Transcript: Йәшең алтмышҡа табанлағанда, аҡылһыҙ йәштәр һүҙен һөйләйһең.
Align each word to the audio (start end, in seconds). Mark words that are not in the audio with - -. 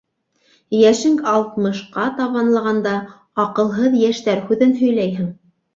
Йәшең 0.77 1.19
алтмышҡа 1.33 2.07
табанлағанда, 2.23 2.97
аҡылһыҙ 3.47 4.03
йәштәр 4.05 4.45
һүҙен 4.51 4.77
һөйләйһең. 4.83 5.35